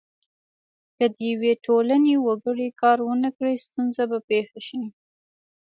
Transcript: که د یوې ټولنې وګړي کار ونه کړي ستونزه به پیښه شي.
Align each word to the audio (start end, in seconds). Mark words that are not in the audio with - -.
که 0.97 1.05
د 1.13 1.15
یوې 1.31 1.51
ټولنې 1.65 2.13
وګړي 2.27 2.67
کار 2.81 2.97
ونه 3.03 3.29
کړي 3.37 3.55
ستونزه 3.65 4.03
به 4.11 4.19
پیښه 4.29 4.59
شي. 4.67 4.81